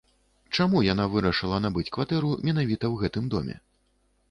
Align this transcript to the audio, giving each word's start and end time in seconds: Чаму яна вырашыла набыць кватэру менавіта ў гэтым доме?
Чаму 0.55 0.81
яна 0.85 1.05
вырашыла 1.15 1.59
набыць 1.67 1.93
кватэру 1.99 2.33
менавіта 2.49 2.83
ў 2.93 3.07
гэтым 3.07 3.31
доме? 3.37 3.55